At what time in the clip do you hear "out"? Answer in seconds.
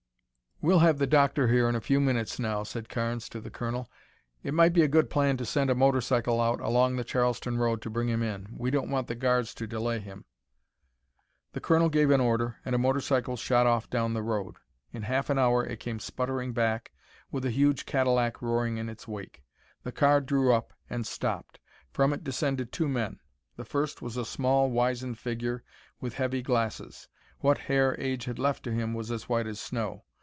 6.39-6.59